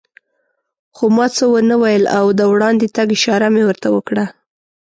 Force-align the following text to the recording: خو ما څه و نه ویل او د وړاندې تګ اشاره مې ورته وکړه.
خو 0.95 1.05
ما 1.15 1.25
څه 1.35 1.43
و 1.51 1.55
نه 1.69 1.75
ویل 1.81 2.05
او 2.17 2.25
د 2.39 2.41
وړاندې 2.53 2.87
تګ 2.95 3.07
اشاره 3.17 3.47
مې 3.53 3.63
ورته 3.65 3.87
وکړه. 3.95 4.25